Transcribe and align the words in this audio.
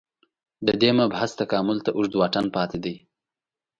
دې 0.81 0.89
مبحث 0.99 1.31
تکامل 1.41 1.77
ته 1.85 1.91
اوږد 1.93 2.13
واټن 2.17 2.45
پاتې 2.55 2.77
دی 2.83 2.95